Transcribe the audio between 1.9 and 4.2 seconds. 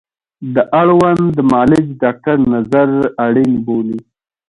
ډاکتر نظر اړین بولي